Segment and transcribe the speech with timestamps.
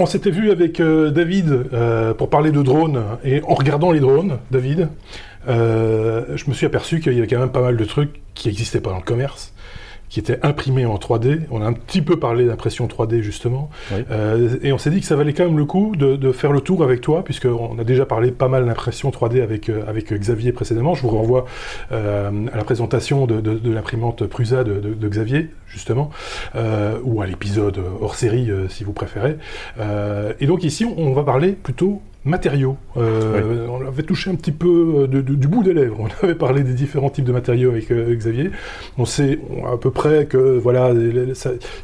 [0.00, 4.00] On s'était vu avec euh, David euh, pour parler de drones, et en regardant les
[4.00, 4.88] drones, David,
[5.46, 8.48] euh, je me suis aperçu qu'il y avait quand même pas mal de trucs qui
[8.48, 9.52] n'existaient pas dans le commerce
[10.10, 11.42] qui était imprimé en 3D.
[11.50, 13.70] On a un petit peu parlé d'impression 3D justement.
[13.92, 14.04] Oui.
[14.10, 16.52] Euh, et on s'est dit que ça valait quand même le coup de, de faire
[16.52, 20.12] le tour avec toi, puisqu'on a déjà parlé pas mal d'impression 3D avec, euh, avec
[20.12, 20.94] Xavier précédemment.
[20.94, 21.46] Je vous renvoie
[21.92, 26.10] euh, à la présentation de, de, de l'imprimante Prusa de, Xavier, justement,
[27.04, 29.36] ou à l'épisode hors série si vous préférez.
[30.40, 32.76] Et donc ici, on, on va parler plutôt matériaux.
[32.98, 35.96] Euh, On avait touché un petit peu de- de- du bout des lèvres.
[36.00, 38.50] On avait parlé des différents types de matériaux avec euh, Xavier.
[38.98, 39.38] On sait
[39.72, 41.34] à peu près que voilà, il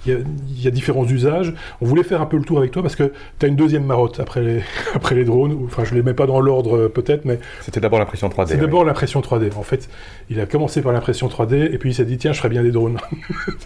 [0.07, 0.17] y, a-
[0.57, 1.55] il y a différents usages.
[1.81, 3.85] On voulait faire un peu le tour avec toi parce que tu as une deuxième
[3.87, 4.61] marotte après les,
[4.95, 5.57] après les drones.
[5.65, 8.47] Enfin, je les mets pas dans l'ordre euh, peut-être, mais C'était d'abord l'impression 3D.
[8.49, 8.61] c'est oui.
[8.61, 9.51] d'abord l'impression 3D.
[9.57, 9.89] En fait,
[10.29, 12.63] il a commencé par l'impression 3D et puis il s'est dit tiens, je ferais bien
[12.63, 12.99] des drones.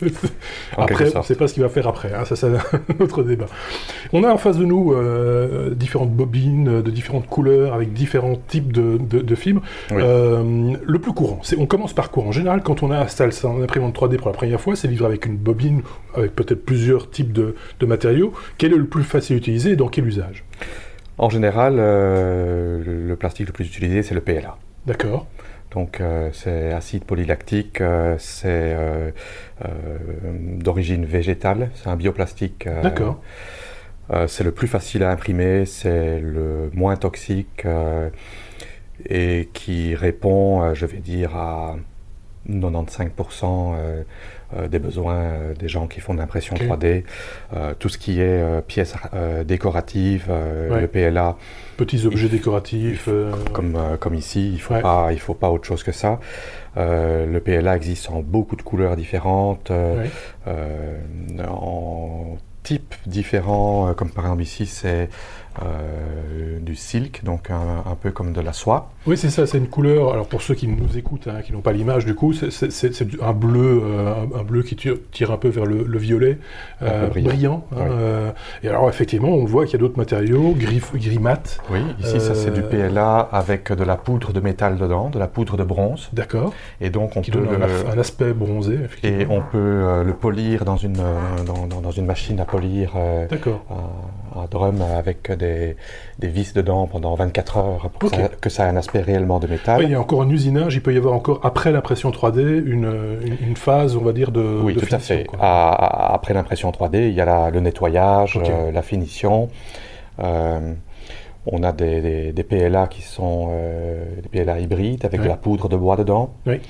[0.76, 1.26] Après, on sorte.
[1.26, 2.12] sait pas ce qu'il va faire après.
[2.14, 2.60] hein, ça, c'est un
[3.00, 3.46] autre débat.
[4.12, 8.72] On a en face de nous euh, différentes bobines de différentes couleurs avec différents types
[8.72, 9.62] de, de- de fibres.
[9.90, 9.98] Oui.
[10.00, 13.48] Euh, le plus courant, c'est on commence par quoi En général, quand on installe ça
[13.48, 15.82] en imprimante 3D pour la première fois, c'est vivre avec une bobine
[16.14, 18.32] avec peut-être plusieurs types de, de matériaux.
[18.58, 20.44] Quel est le plus facile à utiliser et dans quel usage?
[21.18, 24.56] En général, euh, le- plastique le plus utilisé, c'est le PLA.
[24.86, 25.26] D'accord.
[25.72, 28.74] Donc euh, c'est acide polylactique, euh, c'est
[30.58, 32.66] d'origine végétale, c'est un bioplastique.
[32.82, 33.20] D'accord.
[34.12, 38.08] Euh, c'est le plus facile à imprimer, c'est le moins toxique euh,
[39.08, 41.76] et qui répond, euh, je vais dire, à
[42.48, 44.02] 95% euh,
[44.56, 46.62] euh, des besoins des gens qui font de l'impression Ok.
[46.64, 47.04] 3D.
[47.54, 48.94] Euh, tout ce qui est pièces
[49.46, 50.80] décoratives, Ouais.
[50.80, 51.36] le PLA,
[51.76, 53.08] Petits objets décoratifs.
[53.52, 54.82] comme, comme ici, il faut Ouais.
[54.82, 56.18] pas, il faut pas autre chose que ça.
[56.76, 60.10] Le PLA existe en beaucoup de couleurs différentes, ouais.
[61.46, 65.08] en types différents, euh, comme par exemple ici c'est
[65.62, 68.90] euh, du silk, donc un, un peu comme de la soie.
[69.06, 70.12] Oui, c'est ça, c'est une couleur.
[70.12, 72.50] Alors pour ceux qui nous écoutent, hein, qui n'ont pas l'image, du coup, c'est-
[73.22, 76.38] un bleu, euh, un, bleu qui tire, tire un peu vers le, le violet,
[76.82, 77.64] euh, brillant.
[77.76, 81.80] hein, et alors effectivement, on voit qu'il y a d'autres matériaux, gris, gris mat, Oui,
[82.00, 85.56] ici ça c'est du PLA avec de la poudre de métal dedans, de la poudre
[85.56, 88.78] de bronze, d'accord, et donc on qui peut donne un, le- af- un aspect bronzé,
[89.02, 90.94] et on peut le polir dans une,
[91.46, 92.92] dans, dans- dans une machine à polir.
[93.30, 93.64] D'accord.
[94.36, 95.76] Un, drum avec des,
[96.18, 99.38] des vis dedans pendant 24 heures pour que, ça, que ça ait un aspect réellement
[99.40, 99.82] de métal.
[99.82, 103.18] Il y a encore un usinage, il peut y avoir encore, après l'impression 3D, une,
[103.24, 105.24] une, une phase, on va dire, de, oui, de tout à fait.
[105.24, 105.38] quoi.
[105.40, 109.48] À- à- après l'impression 3D, il y a la- le nettoyage, euh, la finition.
[110.22, 110.72] Euh,
[111.46, 115.36] on a des, des- des PLA qui sont euh, des PLA hybrides avec de la
[115.36, 116.34] poudre de bois dedans.
[116.46, 116.60] Oui.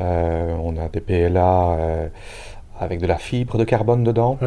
[0.00, 1.76] On a des PLA
[2.80, 4.38] avec de la fibre de carbone dedans.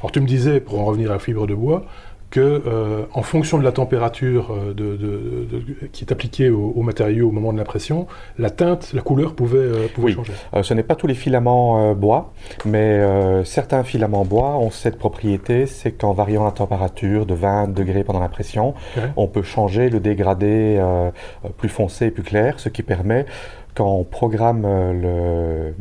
[0.00, 1.82] Alors tu me disais, pour en revenir à la fibre de bois,
[2.30, 6.72] que euh, en fonction de la température euh, de, de- de- qui est appliquée au,
[6.74, 8.08] au matériau au moment de l'impression,
[8.40, 10.14] la teinte, la couleur pouvait, euh, pouvait Oui.
[10.14, 10.32] changer.
[10.52, 12.32] Euh, ce n'est pas tous les filaments bois,
[12.64, 13.00] mais
[13.44, 18.18] certains filaments bois ont cette propriété, c'est qu'en variant la température de 20 degrés pendant
[18.20, 18.74] l'impression,
[19.16, 20.82] on peut changer le dégradé
[21.56, 23.26] plus foncé et plus clair, ce qui permet,
[23.76, 25.74] quand on programme le-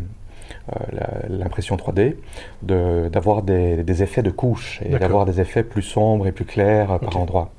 [1.29, 2.15] l'impression 3D,
[2.61, 6.45] de- d'avoir des, des effets de couche et d'avoir des effets plus sombres et plus
[6.45, 7.51] clairs euh, par endroits.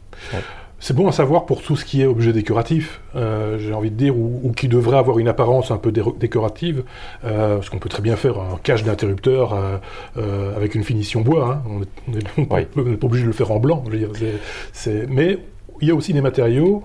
[0.81, 3.97] C'est bon à savoir pour tout ce qui est objet décoratif, euh, j'ai envie de
[3.97, 6.85] dire, ou, ou qui devrait avoir une apparence un peu dé- décorative,
[7.25, 9.79] euh, parce qu'on peut très bien faire un cache d'interrupteur euh,
[10.19, 11.63] euh, avec une finition bois.
[11.67, 11.85] hein.
[12.39, 12.67] On Oui.
[12.77, 13.83] n'est pas obligé de le faire en blanc.
[13.87, 14.35] je veux dire, c'est-
[14.73, 15.39] c'est- mais
[15.81, 16.83] il y a aussi des matériaux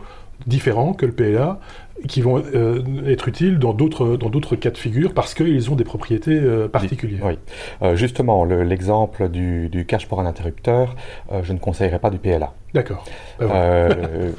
[0.47, 1.59] différents que le PLA
[2.07, 5.75] qui vont euh, être utiles dans d'autres dans d'autres cas de figure parce qu'ils ont
[5.75, 7.25] des propriétés euh, particulières.
[7.25, 7.39] Oui.
[7.81, 10.95] Euh, justement, le- l'exemple du, du cache pour un interrupteur,
[11.43, 12.53] je ne conseillerais pas du PLA.
[12.73, 13.03] D'accord.
[13.39, 13.61] Ben voilà.
[13.65, 14.31] Euh,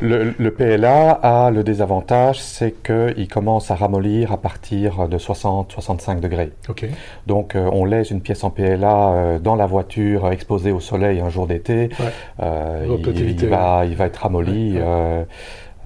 [0.00, 6.20] le, le PLA a le désavantage, c'est qu'il commence à ramollir à partir de 60-65
[6.20, 6.52] degrés.
[6.68, 6.86] Ok.
[7.26, 11.20] Donc euh, on laisse une pièce en PLA euh, dans la voiture exposée au soleil
[11.20, 12.06] un jour d'été, Ouais.
[12.42, 14.74] euh, il, va, il va être ramolli.
[14.78, 15.26] Ouais, ouais.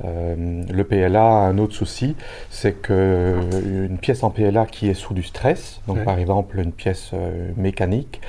[0.05, 2.17] Euh, euh, le PLA a un autre souci,
[2.51, 6.05] c'est que une pièce en PLA qui est sous du stress, donc Ouais.
[6.05, 8.21] par exemple une pièce euh, mécanique,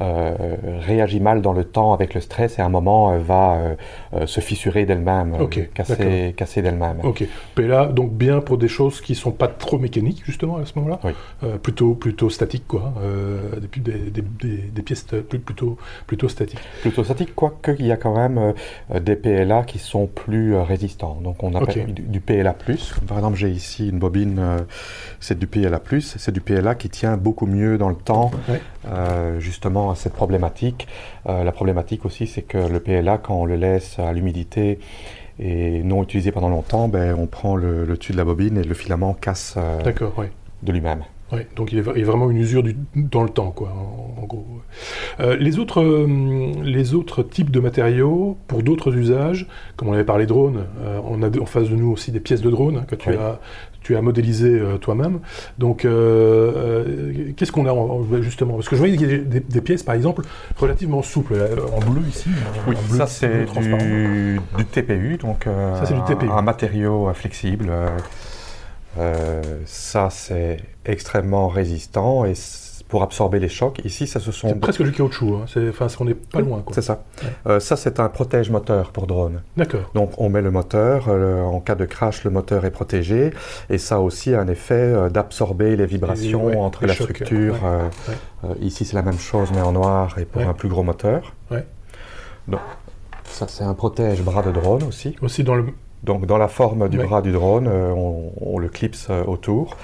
[0.00, 0.34] euh,
[0.80, 3.58] réagit mal dans le temps avec le stress et à un moment euh, va
[4.14, 5.36] euh, se fissurer d'elle-même,
[5.74, 7.00] casser, d'elle-même.
[7.02, 7.24] Ok.
[7.54, 11.00] PLA, donc bien pour des choses qui sont pas trop mécaniques, justement, à ce moment-là.
[11.04, 11.12] Oui.
[11.62, 12.92] Plutôt, plutôt statiques, quoi.
[13.60, 15.04] Des, des, des, des- des pièces
[15.44, 15.76] plutôt,
[16.06, 16.60] plutôt statiques.
[16.82, 18.52] Plutôt statique, quoique il y a quand même
[19.00, 21.18] des PLA qui sont plus résistants.
[21.22, 22.54] Donc on appelle du, du PLA+.
[23.06, 24.40] Par exemple, j'ai ici une bobine,
[25.20, 28.60] c'est du PLA+, c'est du PLA qui tient beaucoup mieux dans le temps Ouais.
[29.38, 30.86] Justement à cette problématique.
[31.26, 34.78] la problématique aussi, c'est que le PLA, quand on le laisse à l'humidité
[35.38, 38.74] et non utilisé pendant longtemps, ben, on prend le, dessus de la bobine et le
[38.74, 39.56] filament casse
[40.62, 41.04] de lui-même.
[41.32, 42.62] Oui, donc il y, a, vraiment une usure
[42.94, 44.46] dans le temps, quoi, en, gros.
[45.18, 46.06] Euh, les, autres, euh,
[46.62, 51.22] les autres types de matériaux, pour d'autres usages, comme on avait parlé drone, euh, on
[51.22, 53.40] a en face de nous aussi des pièces de drone que tu as
[53.86, 55.20] tu as modélisé toi-même.
[55.58, 58.54] Donc, qu'est-ce qu'on a justement?
[58.54, 60.22] Parce que je voyais des, pièces, par exemple,
[60.56, 61.34] relativement souples,
[61.74, 62.30] en bleu ici.
[62.66, 66.28] Oui, ça c'est du, du, TPU, donc ça, du TPU.
[66.30, 67.70] un matériau flexible.
[68.98, 72.34] Euh, ça, c'est extrêmement résistant et
[72.88, 73.80] pour absorber les chocs.
[73.84, 74.48] Ici, ça se sont.
[74.48, 75.36] C'est presque du caoutchouc.
[75.36, 75.68] Hein.
[75.68, 76.62] Enfin, on n'est pas loin.
[76.72, 77.04] C'est ça.
[77.46, 79.42] Euh, ça, c'est un protège moteur pour drone.
[79.56, 79.90] D'accord.
[79.94, 81.06] Donc, on met le moteur.
[81.08, 83.30] Euh, en cas de crash, le moteur est protégé.
[83.70, 87.56] Et ça a aussi un effet d'absorber les vibrations entre la structure.
[88.60, 91.34] ici, c'est la même chose, mais en noir et pour un plus gros moteur.
[92.48, 92.60] Donc,
[93.24, 95.16] ça, c'est un protège bras de drone aussi.
[95.20, 95.66] Aussi dans le
[96.02, 99.76] donc dans la forme du bras du drone, euh, on, le clipse euh, autour.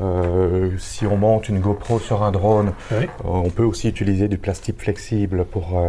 [0.00, 2.72] Euh, si on monte une GoPro sur un drone,
[3.24, 5.80] on peut aussi utiliser du plastique flexible pour,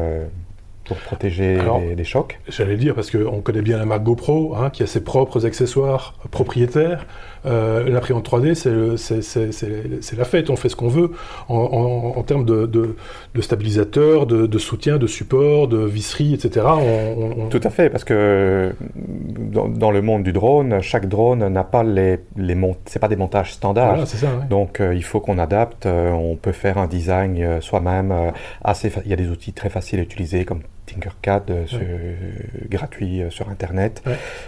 [0.86, 1.60] pour protéger
[1.96, 2.40] des chocs.
[2.48, 6.16] J'allais dire, parce qu'on connaît bien la marque GoPro, hein, qui a ses propres accessoires
[6.32, 7.06] propriétaires.
[7.46, 11.12] Euh, l'imprimante 3D, c'est la fête, on fait ce qu'on veut
[11.48, 12.96] en, termes de, de,
[13.34, 16.66] de stabilisateur, de, soutien, de support, de visserie, etc.
[17.50, 18.74] Tout à fait, parce que
[19.52, 23.54] dans, le monde du drone, chaque drone n'a pas les, les c'est pas des montages
[23.54, 24.06] standards.
[24.50, 25.86] Donc euh, il faut qu'on adapte.
[25.86, 28.14] Euh, on peut faire un design soi-même.
[28.64, 31.66] assez, il y a des outils très faciles à utiliser comme Tinkercad euh,
[32.70, 34.04] gratuit euh, sur Internet,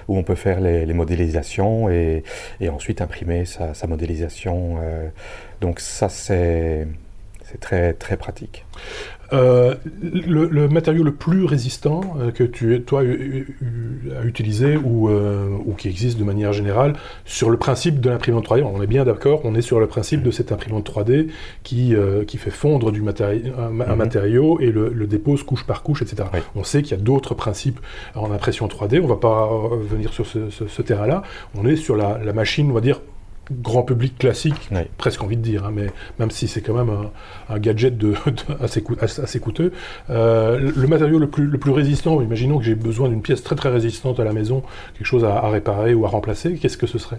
[0.08, 2.24] où on peut faire les, modélisations et,
[2.70, 4.78] ensuite imprimer sa, modélisation.
[4.82, 5.08] Euh.
[5.60, 6.88] donc ça, c'est
[7.58, 8.66] très, très pratique.
[9.34, 15.74] Euh, le, matériau le plus résistant euh, que tu, toi, as utilisé ou, euh, ou,
[15.74, 19.42] qui existe de manière générale sur le principe de l'imprimante 3D, on est bien d'accord,
[19.46, 21.28] on est sur le principe de cette imprimante 3D
[21.64, 21.96] qui,
[22.28, 23.96] qui fait fondre du matéri un, mhm.
[23.96, 26.30] matériau et le, dépose couche par couche, etc.
[26.56, 27.80] On sait qu'il y a d'autres principes
[28.16, 29.50] en impression 3D, on ne va pas
[29.82, 31.24] venir sur ce, terrain-là,
[31.56, 33.00] on est sur la, la machine, on va dire,
[33.62, 35.88] grand public classique, presque envie de dire, hein, mais
[36.20, 36.92] même si c'est quand même
[37.50, 38.14] un, gadget de,
[38.62, 39.72] assez, assez, coûteux.
[40.10, 43.56] Euh, le matériau le plus, le plus résistant, imaginons que j'ai besoin d'une pièce très
[43.56, 44.64] très résistante à la maison,
[44.98, 47.18] quelque chose à, réparer ou à remplacer, qu'est-ce que ce serait?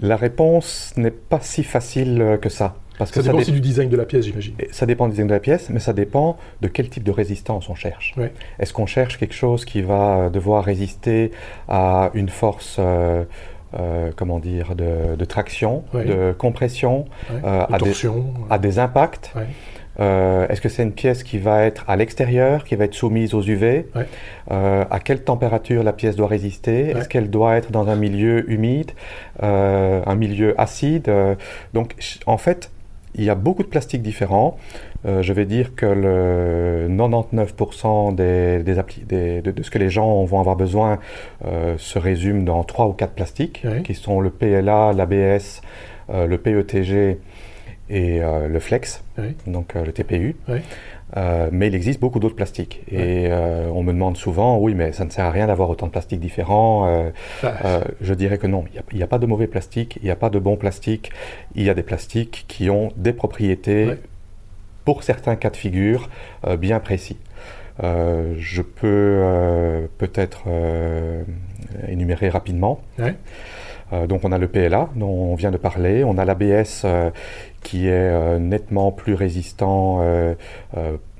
[0.00, 2.76] La réponse n'est pas si facile euh, que ça.
[2.98, 4.54] Parce que ça dépend aussi du design de la pièce, j'imagine.
[4.70, 7.68] Ça dépend du design de la pièce, mais ça dépend de quel type de résistance
[7.68, 8.14] on cherche.
[8.58, 11.32] Est-ce qu'on cherche quelque chose qui va devoir résister
[11.68, 13.24] à une force euh,
[13.78, 17.92] euh, comment dire, de, traction, de compression, euh, à, des,
[18.50, 19.32] à, des, impacts.
[20.00, 23.32] Euh, est-ce que c'est une pièce qui va être à l'extérieur, qui va être soumise
[23.34, 23.86] aux UV
[24.50, 26.90] À quelle température la pièce doit résister?
[26.90, 28.92] Est-ce qu'elle doit être dans un milieu humide,
[29.40, 31.10] un milieu acide
[31.72, 31.94] Donc,
[32.26, 32.70] en fait,
[33.14, 34.56] il y a beaucoup de plastiques différents.
[35.04, 40.56] Euh, je vais dire que le 99% des, de, ce que les gens vont avoir
[40.56, 40.98] besoin
[41.44, 45.62] euh, se résume dans trois ou quatre plastiques, qui sont le PLA, l'ABS,
[46.10, 47.18] euh, le PETG
[47.90, 49.04] et le Flex,
[49.46, 50.36] donc le TPU.
[51.14, 52.82] Mais il existe beaucoup d'autres plastiques.
[52.90, 55.92] Et on me demande souvent, oui, mais ça ne sert à rien d'avoir autant de
[55.92, 57.10] plastiques différents.
[57.42, 57.82] Bah.
[58.00, 60.30] je dirais que non, il n'y a, pas de mauvais plastiques, il n'y a pas
[60.30, 61.10] de bons plastiques.
[61.54, 63.96] Il y a des plastiques qui ont des propriétés
[64.84, 66.08] pour certains cas de figure
[66.46, 67.16] euh, bien précis.
[67.82, 70.42] Euh, je peux euh, peut-être
[71.88, 72.82] énumérer rapidement.
[74.08, 76.86] Donc on a le PLA dont on vient de parler, on a l'ABS
[77.62, 80.00] qui est nettement plus résistant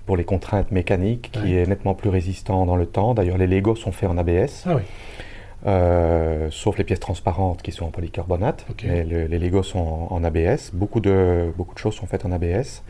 [0.06, 3.14] pour les contraintes mécaniques, qui est nettement plus résistant dans le temps.
[3.14, 4.66] D'ailleurs les Legos sont faits en ABS.
[4.66, 10.24] Ah sauf les pièces transparentes qui sont en polycarbonate, mais les Legos sont en, en,
[10.24, 10.70] ABS.
[10.72, 12.82] Beaucoup de, beaucoup de choses sont faites en ABS.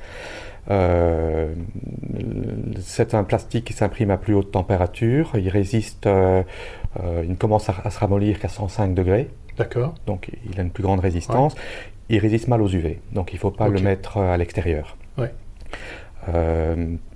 [0.70, 1.54] Euh,
[2.80, 5.32] c'est un plastique qui s'imprime à plus haute température.
[5.34, 6.42] Il résiste, euh,
[7.02, 9.28] euh, il commence à, se ramollir qu'à 105 degrés.
[9.58, 9.94] D'accord.
[10.06, 11.54] Donc il a une plus grande résistance.
[12.08, 14.96] Il résiste mal aux UV, donc il ne faut pas le mettre à l'extérieur.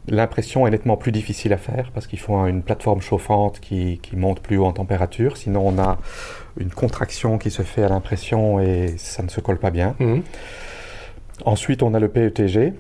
[0.09, 4.41] L'impression est nettement plus difficile à faire parce qu'il faut une plateforme chauffante qui, monte
[4.41, 5.37] plus haut en température.
[5.37, 5.99] Sinon, on a
[6.59, 9.97] une contraction qui se fait à l'impression et ça ne se colle pas bien.
[9.99, 10.23] Mhm.
[11.45, 12.73] Ensuite, on a le PETG,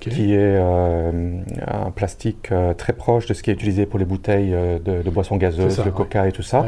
[0.00, 4.04] qui est euh, un plastique euh, très proche de ce qui est utilisé pour les
[4.04, 6.66] bouteilles euh, de, boissons gazeuses, de coca et tout ça.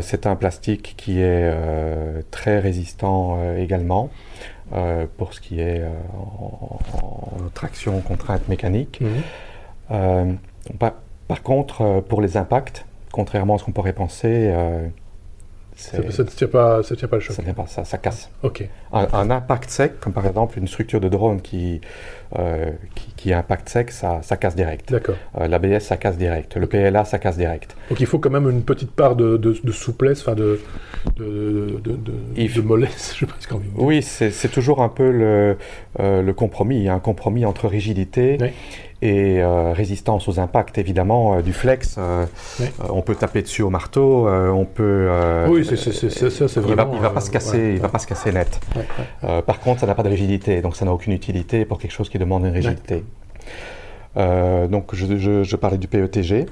[0.00, 1.52] c'est un plastique qui est
[2.30, 4.10] très résistant également.
[5.16, 5.82] pour ce qui est
[6.14, 6.78] en,
[7.54, 9.00] traction contrainte mécanique.
[9.90, 10.38] Mhm.
[10.78, 14.54] par, contre, pour les impacts, contrairement à ce qu'on pourrait penser,
[15.74, 17.34] ça ne tient, pas, ça tient pas le choc.
[17.34, 18.30] Ça tient pas, ça, ça casse.
[18.42, 18.68] Ok.
[18.92, 21.80] Un, impact sec, comme par exemple une structure de drone qui,
[22.38, 24.92] euh, qui, qui, impact sec, ça, ça casse direct.
[24.92, 25.16] D'accord.
[25.40, 26.56] Euh, L'ABS, ça casse direct.
[26.56, 27.74] Le PLA, ça casse direct.
[27.88, 30.60] Donc il faut quand même une petite part de, de, souplesse, enfin de,
[31.16, 33.82] de, de, mollesse, je sais pas ce qu'on veut dire.
[33.82, 35.56] Oui, c'est toujours un peu le,
[36.00, 38.36] euh, le compromis, un compromis entre rigidité.
[38.40, 38.48] Oui
[39.02, 41.96] et euh, résistance aux impacts, évidemment, euh, du flex.
[41.98, 42.24] Euh,
[42.88, 45.10] on peut taper dessus au marteau, on peut.
[45.48, 46.92] oui, c'est ça, c'est vraiment.
[46.92, 48.60] Il ne va, pas se casser, il va pas se casser net.
[49.20, 52.08] par contre, ça n'a pas de rigidité, donc ça n'a aucune utilité pour quelque chose
[52.08, 53.04] qui demande une rigidité.
[54.16, 56.46] donc, je, parlais du PETG.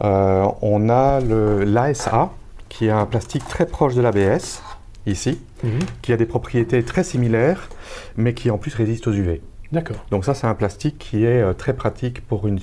[0.00, 2.30] on a l'ASA,
[2.68, 4.62] qui est un plastique très proche de l'ABS,
[5.06, 5.78] ici, mhm.
[6.02, 7.68] qui a des propriétés très similaires,
[8.16, 9.40] mais qui en plus résiste aux UV.
[9.72, 9.96] D'accord.
[10.10, 12.58] Donc ça, c'est un plastique qui est euh, très pratique pour, une,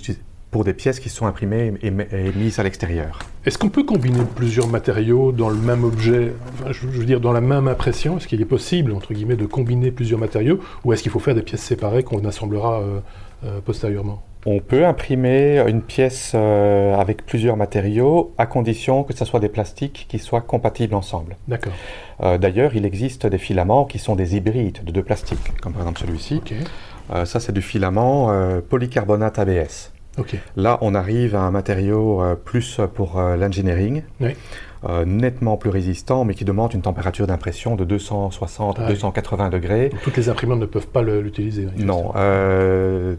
[0.49, 3.19] pour des pièces qui sont imprimées et, mises à l'extérieur.
[3.45, 6.33] Est-ce qu'on peut combiner plusieurs matériaux dans le même objet,
[6.71, 8.17] je, veux dire dans la même impression?
[8.17, 10.59] Est-ce qu'il est possible, entre guillemets, de combiner plusieurs matériaux?
[10.83, 12.99] Ou est-ce qu'il faut faire des pièces séparées qu'on assemblera euh,
[13.43, 14.23] euh, postérieurement?
[14.47, 20.05] On peut imprimer une pièce avec plusieurs matériaux à condition que ce soit des plastiques
[20.07, 21.35] qui soient compatibles ensemble.
[21.47, 21.73] D'accord.
[22.19, 25.99] D'ailleurs, il existe des filaments qui sont des hybrides de deux plastiques, comme par exemple
[26.01, 26.35] celui-ci.
[26.35, 26.53] Ok.
[27.13, 29.91] Euh, ça, c'est du filament euh, polycarbonate ABS.
[30.55, 34.03] Là, on arrive à un matériau euh, plus pour l'engineering,
[35.05, 39.89] nettement plus résistant, mais qui demande une température d'impression de 260 280 degrés.
[40.03, 41.67] toutes les imprimantes ne peuvent pas l'utiliser.
[41.77, 42.13] Non,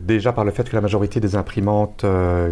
[0.06, 2.04] déjà par le fait que la majorité des imprimantes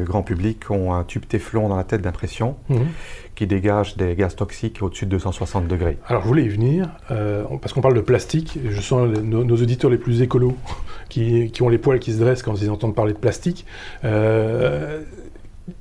[0.05, 2.57] grand public ont un tube Teflon dans la tête d'impression.
[2.69, 2.87] Mhm
[3.35, 5.99] qui dégage des gaz toxiques au-dessus de 260 degrés.
[6.07, 9.91] Alors je voulais y venir, euh, parce qu'on parle de plastique, je sens nos, auditeurs
[9.91, 10.57] les plus écolos
[11.09, 13.67] qui, qui, ont les poils qui se dressent quand ils entendent parler de plastique.
[14.05, 15.03] Euh,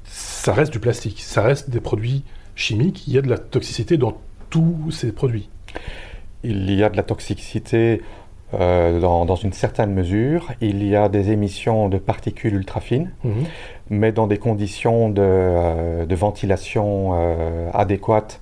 [0.04, 2.24] ça reste du plastique, ça reste des produits
[2.56, 4.18] chimiques, il y a de la toxicité dans
[4.50, 5.50] tous ces produits.
[6.44, 8.02] Il y a de la toxicité
[8.60, 10.52] euh, dans, une certaine mesure.
[10.62, 13.46] Il y a des émissions de particules ultra fines, mhm.
[13.90, 18.42] mais dans des conditions de, euh, ventilation euh, adéquates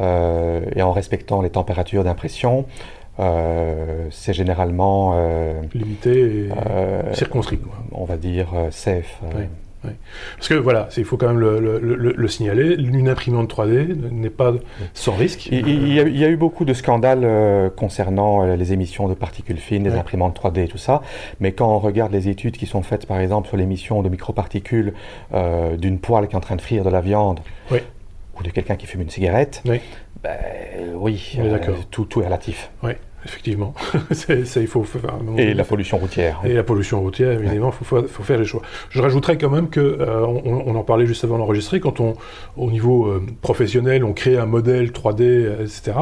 [0.00, 2.66] et en respectant les températures d'impression.
[3.18, 5.16] c'est généralement
[5.74, 7.58] limité et circonscrit.
[7.90, 9.20] On va dire safe.
[10.36, 14.52] Parce que voilà, il faut quand même le, signaler, une imprimante 3D n'est pas
[14.94, 15.46] sans risque.
[15.50, 19.82] Il, y a, eu beaucoup de scandales euh, concernant euh, les émissions de particules fines,
[19.82, 21.02] des imprimantes 3D et tout ça,
[21.40, 24.94] mais quand on regarde les études qui sont faites par exemple sur l'émission de microparticules
[25.34, 27.40] euh, d'une poêle qui est en train de frire de la viande,
[27.70, 29.80] ou de quelqu'un qui fume une cigarette, oui,
[30.22, 30.38] ben,
[30.94, 31.38] oui
[31.90, 32.70] tout, tout est relatif.
[33.24, 33.74] Effectivement,
[34.12, 34.84] ça, il faut
[35.36, 36.40] Et la pollution routière.
[36.44, 38.62] Et la pollution routière, évidemment, il faut, faut, faire les choix.
[38.90, 42.14] Je rajouterais quand même que, euh, on, en parlait juste avant d'enregistrer, quand on,
[42.56, 45.92] au niveau euh, professionnel, on crée un modèle 3D, etc.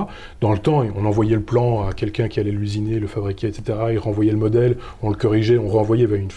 [0.42, 3.78] Dans le temps, on envoyait le plan à quelqu'un qui allait l'usiner, le fabriquer, etc.
[3.92, 6.30] Il renvoyait le modèle, on le corrigeait, on renvoyait vers une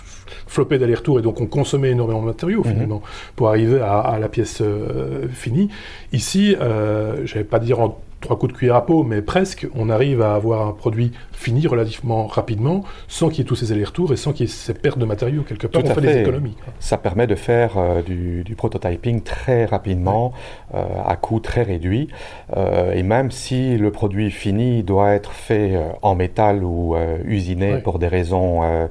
[0.48, 2.72] flopée d'aller-retour, et donc on consommait énormément de matériaux mhm.
[2.72, 3.02] finalement
[3.36, 5.70] pour arriver à, la pièce euh, finie.
[6.14, 9.90] Ici, je vais pas dire en trois coups de cuillère à peau, mais presque, on
[9.90, 14.12] arrive à avoir un produit fini relativement rapidement, sans qu'il y ait tous ces allers-retours
[14.12, 15.82] et sans qu'il y ait ces pertes de matériaux quelque part.
[15.84, 16.56] on fait, des économies.
[16.80, 20.34] Ça permet de faire euh, du, prototyping très rapidement,
[20.74, 22.10] euh, à coût très réduit.
[22.58, 26.96] Euh, et même si le produit fini doit être fait en métal ou
[27.26, 28.90] usiné pour des raisons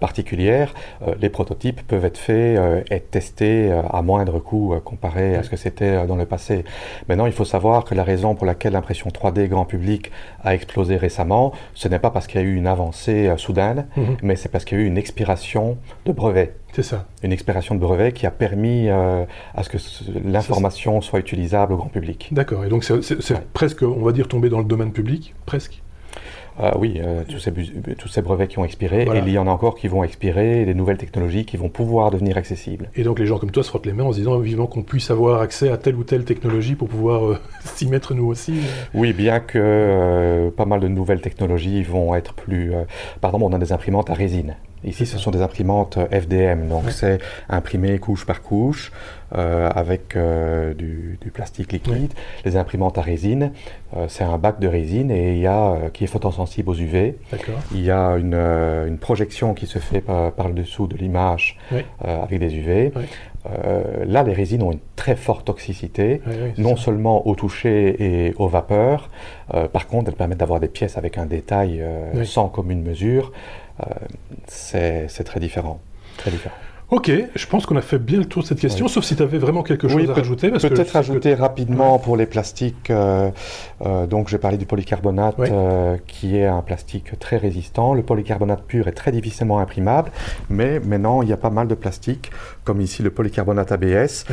[0.00, 0.74] particulières,
[1.20, 6.06] les prototypes peuvent être faits et testés à moindre coût comparé à ce que c'était
[6.06, 6.64] dans le passé.
[7.08, 10.10] Maintenant, il faut savoir que la raison pour laquelle l'impression 3D grand public
[10.42, 13.86] a explosé récemment, ce n'est pas parce qu'il y a eu une avancée euh, soudaine,
[13.96, 14.16] mhm.
[14.22, 16.54] mais c'est parce qu'il y a eu une expiration de brevet.
[16.72, 17.06] C'est ça.
[17.22, 19.78] Une expiration de brevet qui a permis euh, à ce que
[20.24, 22.28] l'information soit utilisable au grand public.
[22.32, 22.64] D'accord.
[22.64, 25.82] Et donc c'est presque, on va dire, tombé dans le domaine public, presque?
[26.58, 29.46] Ah oui, euh, tous, ces, tous, ces, brevets qui ont expiré, et il y en
[29.46, 32.90] a encore qui vont expirer, des nouvelles technologies qui vont pouvoir devenir accessibles.
[32.96, 34.82] Et donc les gens comme toi se frottent les mains en se disant vivement qu'on
[34.82, 38.54] puisse avoir accès à telle ou telle technologie pour pouvoir euh, s'y mettre nous aussi.
[38.94, 42.72] Oui, bien que pas mal de nouvelles technologies vont être plus...
[43.20, 44.56] par exemple, on a des imprimantes à résine.
[44.84, 47.18] Ici, ce sont des imprimantes FDM, donc c'est
[47.48, 48.92] imprimé couche par couche
[49.36, 52.12] euh, avec euh, du, plastique liquide.
[52.44, 53.52] Les imprimantes à résine,
[53.96, 57.16] euh, c'est un bac de résine et il y a qui est photosensible aux UV.
[57.72, 61.58] Il y a une, projection qui se fait par, le dessous de l'image
[62.00, 62.92] avec des UV.
[64.04, 66.22] là, les résines ont une très forte toxicité,
[66.58, 69.10] non seulement au toucher et aux vapeurs.
[69.72, 71.84] par contre, elles permettent d'avoir des pièces avec un détail
[72.24, 73.32] sans commune mesure.
[74.46, 75.80] C'est très différent.
[76.16, 76.56] Très différent.
[76.90, 79.22] Ok, je pense qu'on a fait bien le tour de cette question, sauf si tu
[79.22, 80.50] avais vraiment quelque chose à rajouter.
[80.50, 82.90] Peut-être ajouter rapidement pour les plastiques.
[82.90, 83.30] Euh,
[83.86, 87.94] euh, donc, j'ai parlé du polycarbonate, euh, qui est un plastique très résistant.
[87.94, 90.10] Le polycarbonate pur est très difficilement imprimable,
[90.48, 92.32] mais maintenant, il y a pas mal de plastiques,
[92.64, 94.24] comme ici le polycarbonate ABS.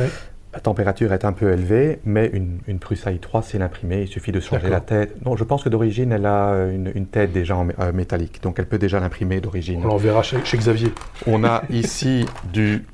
[0.58, 4.32] La température est un peu élevée, mais une, une Prusse AI3, c'est l'imprimé, il suffit
[4.32, 5.14] de changer la tête.
[5.24, 8.66] Non, je pense que d'origine, elle a une, tête déjà en, euh, métallique, donc elle
[8.66, 9.82] peut déjà l'imprimer d'origine.
[9.84, 10.92] On l'enverra chez, chez Xavier.
[11.28, 12.84] On a ici du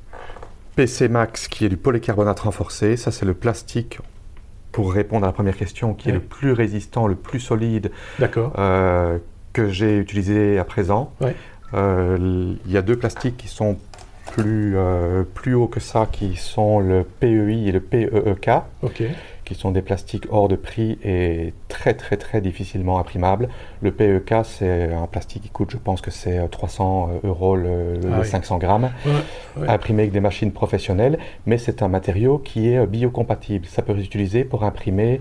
[0.76, 2.98] PC Max qui est du polycarbonate renforcé.
[2.98, 3.98] Ça, c'est le plastique,
[4.70, 7.92] pour répondre à la première question, qui est le plus résistant, le plus solide
[8.58, 9.16] euh,
[9.54, 11.14] que j'ai utilisé à présent.
[11.72, 13.78] Euh, il y a deux plastiques qui sont
[14.34, 18.50] plus, euh, plus haut que ça, qui sont le PEI et le PEEK,
[19.44, 23.48] qui sont des plastiques hors de prix et très très très difficilement imprimables.
[23.82, 28.00] Le PEK, c'est un plastique qui coûte, je pense que c'est 300 euh, euros le,
[28.22, 28.90] 500 ah grammes,
[29.68, 33.66] imprimé avec des machines professionnelles, mais c'est un matériau qui est euh, biocompatible.
[33.66, 35.20] Ça peut être utilisé pour imprimer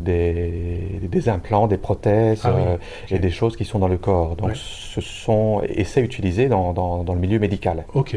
[0.00, 2.76] des, des, implants, des prothèses ah
[3.10, 4.36] et des choses qui sont dans le corps.
[4.36, 7.84] Donc ce sont et c'est utilisé dans, dans, dans, le milieu médical.
[7.94, 8.16] Ok.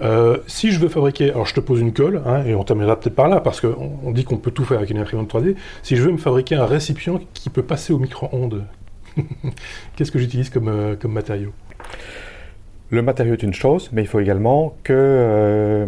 [0.00, 2.98] Euh, si je veux fabriquer, alors je te pose une colle, hein, et on terminera
[2.98, 5.56] peut-être par là, parce qu'on on dit qu'on peut tout avec une imprimante 3D.
[5.82, 8.64] Si je veux me fabriquer un récipient qui peut passer au micro-ondes,
[9.96, 11.52] qu'est-ce que j'utilise comme, euh, comme matériau?
[12.90, 15.84] Le matériau est une chose, mais il faut également que euh,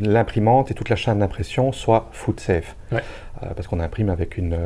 [0.00, 2.74] l'imprimante et toute la chaîne d'impression soient food safe.
[3.40, 4.56] parce qu'on imprime avec une,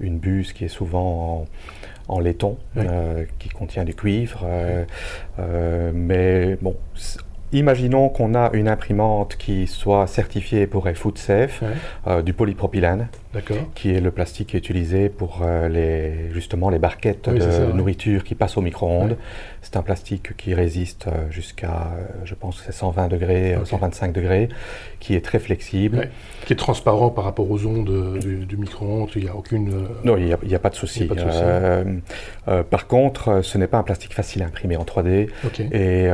[0.00, 1.46] une buse qui est souvent
[2.08, 2.58] en, laiton,
[3.38, 4.44] qui contient du cuivre.
[5.94, 6.74] mais bon,
[7.52, 11.64] Imaginons qu'on a une imprimante qui soit certifiée pour Food Safe,
[12.06, 13.08] euh, du polypropylène,
[13.74, 18.22] qui est le plastique qui est utilisé pour euh, les, justement les barquettes de nourriture
[18.22, 19.16] qui passent au micro-ondes.
[19.62, 21.90] C'est un plastique qui résiste euh, jusqu'à,
[22.24, 24.48] je pense que c'est 120 degrés, 125 degrés,
[25.00, 26.08] qui est très flexible.
[26.46, 29.88] Qui est transparent par rapport aux ondes du, micro-ondes, il n'y a aucune...
[30.04, 31.10] Non, il n'y a, pas de souci.
[32.70, 35.28] par contre, ce n'est pas un plastique facile à imprimer en 3D,
[35.72, 36.08] et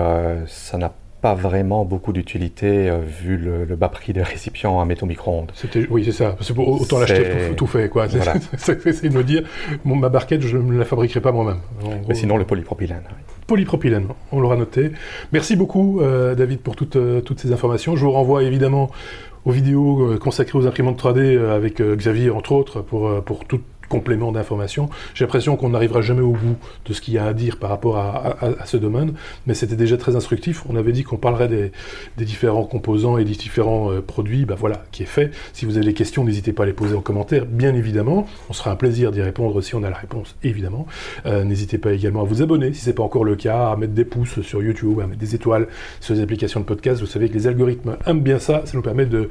[0.47, 5.07] ça n'a pas vraiment beaucoup d'utilité euh, vu le, bas prix des récipients à métaux
[5.07, 5.53] micro-ondes.
[5.91, 6.33] Oui, c'est ça.
[6.33, 7.89] Parce que autant l'acheter tout, fait.
[7.89, 8.07] Quoi.
[8.57, 9.43] C'est, de me dire,
[9.85, 11.61] ma barquette, je ne la fabriquerai pas moi-même.
[12.09, 13.03] Mais sinon, le polypropylène.
[13.47, 14.91] Polypropylène, on l'aura noté.
[15.33, 17.95] Merci beaucoup, euh, David, pour toutes, euh, toutes ces informations.
[17.95, 18.91] Je vous renvoie évidemment
[19.45, 24.89] aux vidéos consacrées aux imprimantes 3D avec Xavier, entre autres, pour, pour toutes complément d'information.
[25.15, 27.71] J'ai l'impression qu'on n'arrivera jamais au bout de ce qu'il y a à dire par
[27.71, 29.15] rapport à, ce domaine,
[29.47, 30.65] mais c'était déjà très instructif.
[30.69, 31.73] On avait dit qu'on parlerait des,
[32.25, 35.31] différents composants et des différents euh, produits, ben voilà, qui est fait.
[35.53, 38.27] Si vous avez des questions, n'hésitez pas à les poser en commentaire, bien évidemment.
[38.49, 40.87] On sera un plaisir d'y répondre si on a la réponse, évidemment.
[41.27, 43.77] Euh, n'hésitez pas également à vous abonner, si ce n'est pas encore le cas, à
[43.77, 45.69] mettre des pouces sur YouTube, à mettre des étoiles
[46.01, 47.01] sur les applications de podcast.
[47.01, 49.29] Vous savez que les algorithmes aiment bien ça, ça nous permet de,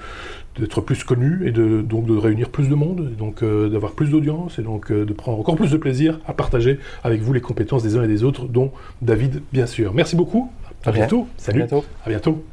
[0.60, 3.94] d'être plus connu et de, donc de réunir plus de monde, et donc euh, d'avoir
[3.94, 7.34] plus d'audience et donc euh, de prendre encore plus de plaisir à partager avec vous
[7.34, 9.94] les compétences des uns et des autres, dont David bien sûr.
[9.94, 10.52] Merci beaucoup.
[10.86, 11.28] À bientôt.
[11.38, 11.64] Salut.
[11.64, 11.86] À bientôt.
[12.06, 12.46] À bientôt.